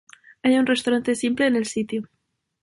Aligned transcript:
Hay 0.41 0.55
un 0.55 0.65
restaurante 0.65 1.13
simple 1.13 1.45
en 1.45 1.55
el 1.55 1.67
sitio. 1.67 2.09